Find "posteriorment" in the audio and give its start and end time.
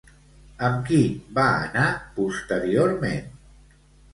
2.17-3.29